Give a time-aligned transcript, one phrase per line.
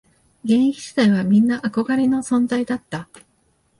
[0.43, 3.07] 現役時代はみんな憧れの存在だった